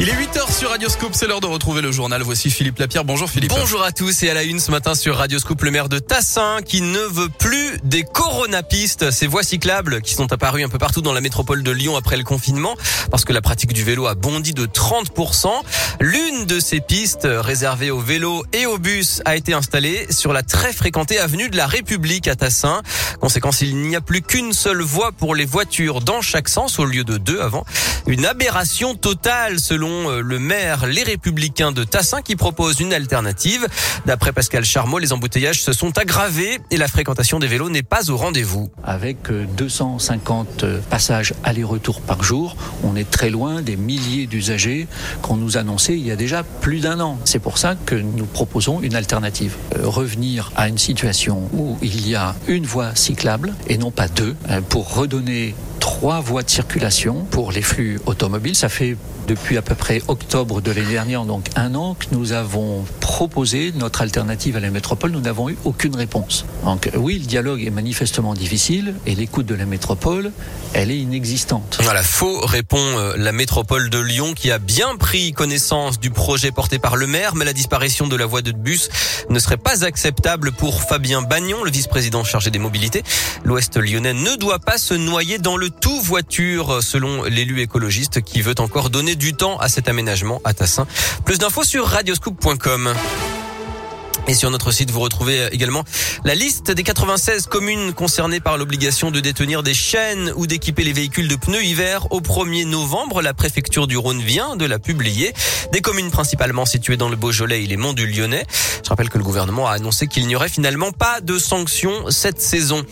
Il 0.00 0.08
est 0.08 0.12
8h 0.12 0.56
sur 0.56 0.70
Radioscope, 0.70 1.12
c'est 1.12 1.26
l'heure 1.26 1.40
de 1.40 1.48
retrouver 1.48 1.82
le 1.82 1.90
journal. 1.90 2.22
Voici 2.22 2.50
Philippe 2.50 2.78
Lapierre. 2.78 3.04
Bonjour 3.04 3.28
Philippe. 3.28 3.50
Bonjour 3.50 3.82
à 3.82 3.90
tous 3.90 4.22
et 4.22 4.30
à 4.30 4.34
la 4.34 4.44
une 4.44 4.60
ce 4.60 4.70
matin 4.70 4.94
sur 4.94 5.16
Radioscope, 5.16 5.60
le 5.62 5.72
maire 5.72 5.88
de 5.88 5.98
Tassin 5.98 6.58
qui 6.64 6.82
ne 6.82 7.00
veut 7.00 7.28
plus 7.28 7.78
des 7.82 8.04
coronapistes, 8.04 9.10
ces 9.10 9.26
voies 9.26 9.42
cyclables 9.42 10.00
qui 10.00 10.14
sont 10.14 10.32
apparues 10.32 10.62
un 10.62 10.68
peu 10.68 10.78
partout 10.78 11.02
dans 11.02 11.12
la 11.12 11.20
métropole 11.20 11.64
de 11.64 11.72
Lyon 11.72 11.96
après 11.96 12.16
le 12.16 12.22
confinement 12.22 12.76
parce 13.10 13.24
que 13.24 13.32
la 13.32 13.40
pratique 13.40 13.72
du 13.72 13.82
vélo 13.82 14.06
a 14.06 14.14
bondi 14.14 14.52
de 14.52 14.66
30%. 14.66 15.48
L'une 15.98 16.46
de 16.46 16.60
ces 16.60 16.78
pistes 16.78 17.26
réservées 17.28 17.90
aux 17.90 17.98
vélos 17.98 18.44
et 18.52 18.66
aux 18.66 18.78
bus 18.78 19.20
a 19.24 19.34
été 19.34 19.52
installée 19.52 20.06
sur 20.10 20.32
la 20.32 20.44
très 20.44 20.72
fréquentée 20.72 21.18
avenue 21.18 21.50
de 21.50 21.56
la 21.56 21.66
République 21.66 22.28
à 22.28 22.36
Tassin. 22.36 22.82
Conséquence, 23.20 23.62
il 23.62 23.76
n'y 23.78 23.96
a 23.96 24.00
plus 24.00 24.22
qu'une 24.22 24.52
seule 24.52 24.80
voie 24.80 25.10
pour 25.10 25.34
les 25.34 25.44
voitures 25.44 26.02
dans 26.02 26.20
chaque 26.20 26.48
sens 26.48 26.78
au 26.78 26.84
lieu 26.84 27.02
de 27.02 27.16
deux 27.16 27.40
avant. 27.40 27.64
Une 28.06 28.24
aberration 28.26 28.94
totale 28.94 29.58
selon 29.58 29.87
euh, 29.88 30.20
le 30.20 30.38
maire 30.38 30.86
Les 30.86 31.02
Républicains 31.02 31.72
de 31.72 31.84
Tassin 31.84 32.22
qui 32.22 32.36
propose 32.36 32.80
une 32.80 32.92
alternative. 32.92 33.66
D'après 34.06 34.32
Pascal 34.32 34.64
Charmot, 34.64 34.98
les 34.98 35.12
embouteillages 35.12 35.62
se 35.62 35.72
sont 35.72 35.96
aggravés 35.98 36.58
et 36.70 36.76
la 36.76 36.88
fréquentation 36.88 37.38
des 37.38 37.46
vélos 37.46 37.70
n'est 37.70 37.82
pas 37.82 38.10
au 38.10 38.16
rendez-vous. 38.16 38.70
Avec 38.84 39.30
250 39.30 40.64
euh, 40.64 40.80
passages 40.90 41.34
aller-retour 41.44 42.00
par 42.00 42.22
jour, 42.22 42.56
on 42.84 42.96
est 42.96 43.10
très 43.10 43.30
loin 43.30 43.62
des 43.62 43.76
milliers 43.76 44.26
d'usagers 44.26 44.86
qu'on 45.22 45.36
nous 45.36 45.56
annonçait 45.56 45.94
il 45.94 46.06
y 46.06 46.10
a 46.10 46.16
déjà 46.16 46.42
plus 46.42 46.80
d'un 46.80 47.00
an. 47.00 47.18
C'est 47.24 47.38
pour 47.38 47.58
ça 47.58 47.74
que 47.74 47.94
nous 47.94 48.26
proposons 48.26 48.80
une 48.80 48.94
alternative. 48.94 49.54
Euh, 49.76 49.86
revenir 49.88 50.52
à 50.56 50.68
une 50.68 50.78
situation 50.78 51.48
où 51.52 51.78
il 51.82 52.08
y 52.08 52.14
a 52.14 52.34
une 52.46 52.66
voie 52.66 52.94
cyclable 52.94 53.54
et 53.68 53.78
non 53.78 53.90
pas 53.90 54.08
deux 54.08 54.36
pour 54.68 54.94
redonner 54.94 55.54
trois 55.78 56.20
voies 56.20 56.42
de 56.42 56.50
circulation 56.50 57.24
pour 57.30 57.52
les 57.52 57.62
flux 57.62 57.98
automobiles. 58.06 58.54
Ça 58.54 58.68
fait 58.68 58.96
depuis 59.28 59.58
à 59.58 59.62
peu 59.62 59.74
près 59.74 60.02
octobre 60.08 60.62
de 60.62 60.72
l'année 60.72 60.92
dernière, 60.92 61.24
donc 61.24 61.48
un 61.54 61.74
an, 61.74 61.94
que 61.94 62.06
nous 62.12 62.32
avons 62.32 62.84
proposé 63.00 63.72
notre 63.76 64.00
alternative 64.00 64.56
à 64.56 64.60
la 64.60 64.70
métropole. 64.70 65.10
Nous 65.10 65.20
n'avons 65.20 65.50
eu 65.50 65.58
aucune 65.64 65.94
réponse. 65.94 66.46
Donc 66.64 66.90
oui, 66.96 67.18
le 67.18 67.26
dialogue 67.26 67.62
est 67.62 67.70
manifestement 67.70 68.32
difficile 68.32 68.94
et 69.06 69.14
l'écoute 69.14 69.44
de 69.44 69.54
la 69.54 69.66
métropole, 69.66 70.32
elle 70.72 70.90
est 70.90 70.98
inexistante. 70.98 71.78
Voilà, 71.82 72.02
faux 72.02 72.40
répond 72.40 72.78
euh, 72.78 73.14
la 73.16 73.32
métropole 73.32 73.90
de 73.90 73.98
Lyon 73.98 74.32
qui 74.34 74.50
a 74.50 74.58
bien 74.58 74.96
pris 74.96 75.32
connaissance 75.32 76.00
du 76.00 76.10
projet 76.10 76.50
porté 76.50 76.78
par 76.78 76.96
le 76.96 77.06
maire, 77.06 77.34
mais 77.34 77.44
la 77.44 77.52
disparition 77.52 78.06
de 78.06 78.16
la 78.16 78.24
voie 78.24 78.40
de 78.40 78.52
bus 78.52 78.88
ne 79.28 79.38
serait 79.38 79.58
pas 79.58 79.84
acceptable 79.84 80.52
pour 80.52 80.82
Fabien 80.82 81.20
Bagnon, 81.20 81.64
le 81.64 81.70
vice-président 81.70 82.24
chargé 82.24 82.50
des 82.50 82.58
mobilités. 82.58 83.02
L'Ouest 83.44 83.76
lyonnais 83.76 84.14
ne 84.14 84.36
doit 84.36 84.58
pas 84.58 84.78
se 84.78 84.94
noyer 84.94 85.38
dans 85.38 85.58
le 85.58 85.68
tout 85.68 86.00
voiture, 86.00 86.82
selon 86.82 87.24
l'élu 87.24 87.60
écologiste 87.60 88.22
qui 88.22 88.40
veut 88.40 88.54
encore 88.58 88.88
donner 88.88 89.16
du 89.18 89.34
temps 89.34 89.58
à 89.58 89.68
cet 89.68 89.88
aménagement 89.88 90.40
à 90.44 90.54
Tassin. 90.54 90.86
Plus 91.24 91.38
d'infos 91.38 91.64
sur 91.64 91.86
radioscoop.com. 91.86 92.94
Et 94.28 94.34
sur 94.34 94.50
notre 94.50 94.72
site, 94.72 94.90
vous 94.90 95.00
retrouvez 95.00 95.48
également 95.52 95.84
la 96.22 96.34
liste 96.34 96.70
des 96.70 96.82
96 96.82 97.46
communes 97.46 97.94
concernées 97.94 98.40
par 98.40 98.58
l'obligation 98.58 99.10
de 99.10 99.20
détenir 99.20 99.62
des 99.62 99.72
chaînes 99.72 100.34
ou 100.36 100.46
d'équiper 100.46 100.84
les 100.84 100.92
véhicules 100.92 101.28
de 101.28 101.36
pneus 101.36 101.64
hiver 101.64 102.06
au 102.12 102.20
1er 102.20 102.66
novembre. 102.66 103.22
La 103.22 103.32
préfecture 103.32 103.86
du 103.86 103.96
Rhône 103.96 104.20
vient 104.20 104.54
de 104.54 104.66
la 104.66 104.78
publier. 104.78 105.32
Des 105.72 105.80
communes 105.80 106.10
principalement 106.10 106.66
situées 106.66 106.98
dans 106.98 107.08
le 107.08 107.16
Beaujolais 107.16 107.64
et 107.64 107.66
les 107.66 107.78
monts 107.78 107.94
du 107.94 108.06
Lyonnais. 108.06 108.44
Je 108.84 108.90
rappelle 108.90 109.08
que 109.08 109.16
le 109.16 109.24
gouvernement 109.24 109.66
a 109.66 109.72
annoncé 109.72 110.08
qu'il 110.08 110.26
n'y 110.26 110.36
aurait 110.36 110.50
finalement 110.50 110.92
pas 110.92 111.22
de 111.22 111.38
sanctions 111.38 112.10
cette 112.10 112.42
saison. 112.42 112.84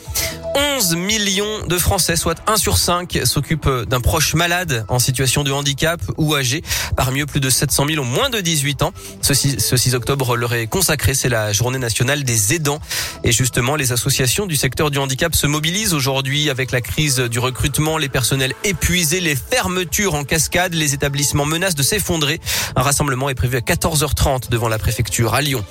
11 0.77 0.97
millions 0.97 1.67
de 1.67 1.77
Français, 1.77 2.17
soit 2.17 2.39
1 2.47 2.57
sur 2.57 2.79
5, 2.79 3.21
s'occupent 3.25 3.85
d'un 3.87 4.01
proche 4.01 4.35
malade 4.35 4.87
en 4.89 4.99
situation 4.99 5.45
de 5.45 5.53
handicap 5.53 6.01
ou 6.17 6.35
âgé. 6.35 6.63
Parmi 6.97 7.21
eux, 7.21 7.27
plus 7.27 7.41
de 7.41 7.51
700 7.51 7.87
000 7.89 8.03
ont 8.03 8.07
moins 8.07 8.31
de 8.31 8.41
18 8.41 8.83
ans. 8.83 8.93
Ce 9.21 9.35
6, 9.35 9.59
ce 9.59 9.77
6 9.77 9.95
octobre 9.95 10.37
leur 10.37 10.55
est 10.55 10.67
consacré, 10.67 11.15
c'est 11.27 11.31
la 11.31 11.53
journée 11.53 11.81
nationale 11.81 12.23
des 12.23 12.55
aidants. 12.55 12.79
Et 13.25 13.33
justement, 13.33 13.75
les 13.75 13.91
associations 13.91 14.47
du 14.47 14.55
secteur 14.55 14.93
du 14.93 14.99
handicap 14.99 15.35
se 15.35 15.49
mobilisent 15.49 15.93
aujourd'hui 15.93 16.51
avec 16.51 16.71
la 16.71 16.81
crise 16.81 17.19
du 17.19 17.41
recrutement, 17.41 17.99
les 17.99 18.09
personnels 18.09 18.55
épuisés, 18.63 19.19
les 19.19 19.35
fermetures 19.35 20.15
en 20.15 20.23
cascade, 20.23 20.73
les 20.75 20.95
établissements 20.95 21.45
menacent 21.45 21.75
de 21.75 21.83
s'effondrer. 21.83 22.41
Un 22.77 22.83
rassemblement 22.83 23.29
est 23.29 23.35
prévu 23.35 23.57
à 23.57 23.61
14h30 23.61 24.51
devant 24.51 24.69
la 24.69 24.79
préfecture 24.79 25.35
à 25.35 25.41
Lyon. 25.41 25.65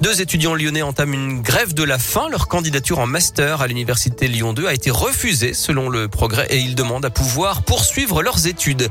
Deux 0.00 0.20
étudiants 0.20 0.54
lyonnais 0.54 0.82
entament 0.82 1.14
une 1.14 1.40
grève 1.40 1.72
de 1.72 1.84
la 1.84 2.00
faim. 2.00 2.26
Leur 2.28 2.48
candidature 2.48 2.98
en 2.98 3.06
master 3.06 3.62
à 3.62 3.68
l'université 3.68 4.26
Lyon 4.26 4.54
2 4.54 4.66
a 4.66 4.74
été 4.74 4.90
refusée 4.90 5.54
selon 5.54 5.88
le 5.88 6.08
progrès 6.08 6.48
et 6.50 6.58
ils 6.58 6.74
demandent 6.74 7.04
à 7.04 7.10
pouvoir 7.10 7.62
poursuivre 7.62 8.22
leurs 8.22 8.48
études. 8.48 8.90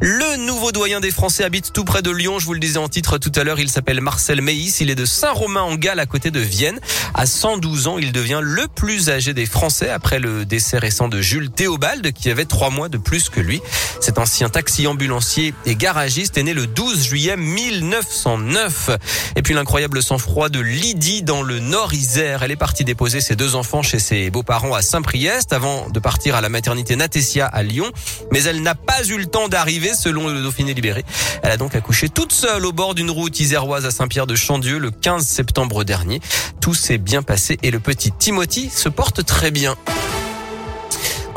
Le 0.00 0.36
nouveau 0.36 0.70
doyen 0.70 1.00
des 1.00 1.10
Français 1.10 1.42
habite 1.42 1.72
tout 1.72 1.84
près 1.84 2.02
de 2.02 2.10
Lyon. 2.10 2.38
Je 2.38 2.46
vous 2.46 2.54
le 2.54 2.60
disais 2.60 2.78
en 2.78 2.88
titre 2.88 3.18
tout 3.18 3.32
à 3.34 3.42
l'heure. 3.42 3.58
Il 3.58 3.68
s'appelle 3.68 4.00
Marcel 4.00 4.40
Meis. 4.40 4.76
Il 4.80 4.90
est 4.90 4.94
de 4.94 5.04
Saint-Romain 5.04 5.47
en 5.56 5.74
Galles 5.76 6.00
à 6.00 6.06
côté 6.06 6.30
de 6.30 6.40
Vienne. 6.40 6.80
À 7.14 7.26
112 7.26 7.88
ans, 7.88 7.98
il 7.98 8.12
devient 8.12 8.40
le 8.42 8.68
plus 8.68 9.10
âgé 9.10 9.34
des 9.34 9.46
Français 9.46 9.88
après 9.88 10.18
le 10.18 10.44
décès 10.44 10.78
récent 10.78 11.08
de 11.08 11.20
Jules 11.20 11.50
Théobald 11.50 12.12
qui 12.12 12.30
avait 12.30 12.44
trois 12.44 12.70
mois 12.70 12.88
de 12.88 12.98
plus 12.98 13.28
que 13.28 13.40
lui. 13.40 13.60
Cet 14.00 14.18
ancien 14.18 14.48
taxi 14.48 14.86
ambulancier 14.86 15.54
et 15.66 15.74
garagiste 15.74 16.38
est 16.38 16.42
né 16.42 16.54
le 16.54 16.66
12 16.66 17.04
juillet 17.04 17.36
1909. 17.36 18.90
Et 19.36 19.42
puis 19.42 19.54
l'incroyable 19.54 20.02
sang-froid 20.02 20.48
de 20.48 20.60
Lydie 20.60 21.22
dans 21.22 21.42
le 21.42 21.58
Nord 21.60 21.94
Isère. 21.94 22.42
Elle 22.42 22.50
est 22.50 22.56
partie 22.56 22.84
déposer 22.84 23.20
ses 23.20 23.36
deux 23.36 23.54
enfants 23.54 23.82
chez 23.82 23.98
ses 23.98 24.30
beaux-parents 24.30 24.74
à 24.74 24.82
Saint-Priest 24.82 25.52
avant 25.52 25.88
de 25.88 26.00
partir 26.00 26.34
à 26.34 26.40
la 26.40 26.48
maternité 26.48 26.96
Natessia 26.96 27.46
à 27.46 27.62
Lyon. 27.62 27.90
Mais 28.32 28.42
elle 28.42 28.62
n'a 28.62 28.74
pas 28.74 29.04
eu 29.04 29.16
le 29.16 29.26
temps 29.26 29.48
d'arriver 29.48 29.94
selon 29.94 30.28
le 30.28 30.42
Dauphiné 30.42 30.74
libéré. 30.74 31.04
Elle 31.42 31.52
a 31.52 31.56
donc 31.56 31.74
accouché 31.74 32.08
toute 32.08 32.32
seule 32.32 32.66
au 32.66 32.72
bord 32.72 32.94
d'une 32.94 33.10
route 33.10 33.38
iséroise 33.40 33.86
à 33.86 33.90
Saint-Pierre 33.90 34.26
de 34.26 34.34
Chandieu 34.34 34.78
le 34.78 34.90
15 34.90 35.26
septembre 35.28 35.84
dernier. 35.84 36.20
Tout 36.60 36.74
s'est 36.74 36.98
bien 36.98 37.22
passé 37.22 37.58
et 37.62 37.70
le 37.70 37.80
petit 37.80 38.12
Timothy 38.12 38.70
se 38.70 38.88
porte 38.88 39.24
très 39.24 39.50
bien. 39.50 39.76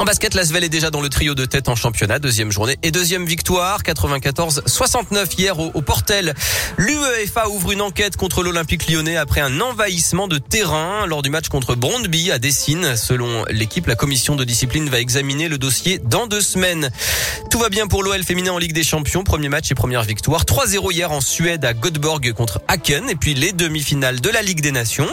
En 0.02 0.04
basket, 0.04 0.34
l'Asvel 0.34 0.64
est 0.64 0.70
déjà 0.70 0.90
dans 0.90 1.00
le 1.00 1.10
trio 1.10 1.36
de 1.36 1.46
tête 1.46 1.70
en 1.70 1.76
championnat, 1.76 2.18
deuxième 2.18 2.52
journée 2.52 2.76
et 2.82 2.90
deuxième 2.90 3.24
victoire, 3.28 3.84
94-69 3.84 5.38
hier 5.38 5.60
au, 5.60 5.80
Portel. 5.84 6.34
L'UEFA 6.78 7.48
ouvre 7.50 7.72
une 7.72 7.82
enquête 7.82 8.18
contre 8.18 8.42
l'Olympique 8.42 8.90
lyonnais 8.90 9.16
après 9.16 9.42
un 9.42 9.62
envahissement 9.62 10.28
de 10.28 10.40
terrain 10.40 11.06
lors 11.06 11.22
du 11.22 11.30
match 11.30 11.50
contre 11.50 11.76
Brondby 11.76 12.32
à 12.32 12.40
Dessine. 12.40 12.96
Selon 12.96 13.46
l'équipe, 13.52 13.86
la 13.86 13.94
commission 13.94 14.36
de 14.36 14.44
discipline 14.44 14.90
va 14.90 15.00
examiner 15.00 15.48
le 15.48 15.60
dossier 15.60 16.00
dans 16.04 16.26
deux 16.26 16.42
semaines. 16.42 16.90
Tout 17.52 17.60
va 17.60 17.70
bien 17.70 17.86
pour 17.86 18.02
l'OL 18.02 18.24
féminin 18.24 18.54
en 18.54 18.58
Ligue 18.58 18.74
des 18.74 18.84
Champions, 18.84 19.24
premier 19.24 19.50
match 19.50 19.70
et 19.70 19.76
première 19.76 20.02
victoire. 20.02 20.46
3-0 20.46 20.92
hier 20.92 21.12
en 21.12 21.22
Suède 21.22 21.64
à 21.64 21.76
Göteborg 21.76 22.34
contre 22.34 22.60
Aken 22.68 23.08
et 23.08 23.16
puis 23.16 23.36
les 23.36 23.52
demi-finales 23.52 24.20
de 24.20 24.30
la 24.32 24.42
Ligue 24.42 24.62
des 24.62 24.72
Nations. 24.72 25.10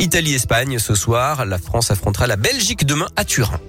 Italie-Espagne 0.00 0.80
ce 0.80 0.96
soir, 0.96 1.46
la 1.46 1.58
France 1.58 1.92
affrontera 1.92 2.26
la 2.26 2.34
Belgique 2.34 2.84
demain 2.84 3.06
à 3.14 3.24
Turin. 3.24 3.60